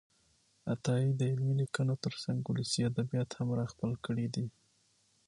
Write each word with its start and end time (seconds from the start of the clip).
عطايي 0.73 1.09
د 1.15 1.21
علمي 1.31 1.53
لیکنو 1.61 1.93
ترڅنګ 2.03 2.39
ولسي 2.45 2.79
ادبیات 2.91 3.29
هم 3.37 3.49
راخپل 3.61 3.91
کړي 4.05 4.27
دي. 4.35 4.45